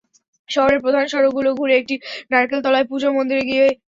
[0.49, 1.95] শহরের প্রধান সড়কগুলো ঘুরে এটি
[2.31, 3.75] নারকেলতলায় পূজা মন্দিরে গিয়ে শেষ হয়।